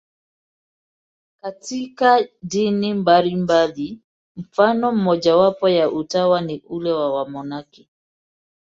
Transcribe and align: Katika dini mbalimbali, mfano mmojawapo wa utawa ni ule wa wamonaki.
Katika 1.41 2.27
dini 2.43 2.93
mbalimbali, 2.93 3.99
mfano 4.35 4.91
mmojawapo 4.91 5.65
wa 5.65 5.91
utawa 5.91 6.41
ni 6.41 6.63
ule 6.69 6.91
wa 6.91 7.13
wamonaki. 7.13 7.89